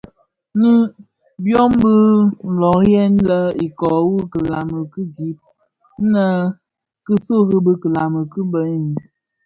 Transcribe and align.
Nnë 0.59 0.85
byom 1.43 1.71
bi 1.81 1.93
löören 2.59 3.13
lè 3.29 3.39
iköö 3.65 3.97
wu 4.09 4.17
kilami 4.31 4.79
ki 4.93 5.01
gib 5.15 5.37
nnë 6.05 6.25
kōsuu 7.05 7.43
bi 7.65 7.73
kilami 7.81 8.21
ki 8.31 8.41
bë 8.51 8.51
bani. 8.51 8.95